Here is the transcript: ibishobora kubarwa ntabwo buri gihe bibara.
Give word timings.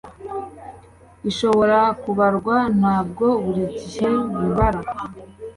ibishobora 1.19 1.79
kubarwa 2.01 2.55
ntabwo 2.79 3.25
buri 3.43 3.63
gihe 3.89 4.09
bibara. 4.39 4.81